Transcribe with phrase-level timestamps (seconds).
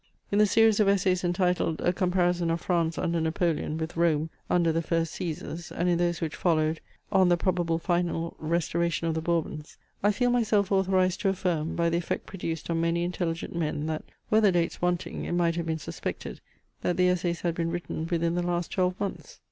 [0.31, 4.71] In the series of essays entitled "A comparison of France under Napoleon with Rome under
[4.71, 6.81] the first Caesars," and in those which followed
[7.11, 11.89] "On the probable final restoration of the Bourbons," I feel myself authorized to affirm, by
[11.91, 15.67] the effect produced on many intelligent men, that, were the dates wanting, it might have
[15.67, 16.41] been suspected
[16.81, 19.39] that the essays had been written within the last twelve months.